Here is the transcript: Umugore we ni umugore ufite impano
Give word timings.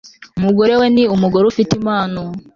Umugore 0.37 0.73
we 0.79 0.87
ni 0.95 1.03
umugore 1.15 1.43
ufite 1.47 1.71
impano 1.79 2.21